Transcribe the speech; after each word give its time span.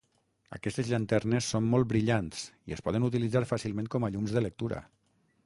Aquestes 0.55 0.87
llanternes 0.93 1.49
són 1.55 1.67
molt 1.73 1.89
brillants 1.91 2.41
i 2.73 2.77
es 2.79 2.83
poden 2.89 3.07
utilitzar 3.11 3.45
fàcilment 3.53 3.93
com 3.99 4.03
a 4.09 4.13
llums 4.17 4.35
de 4.39 4.45
lectura. 4.49 4.83